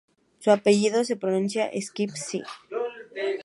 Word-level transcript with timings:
Su 0.39 0.49
apellido 0.49 1.03
se 1.03 1.15
pronuncia 1.15 1.69
Skep-See. 1.79 2.41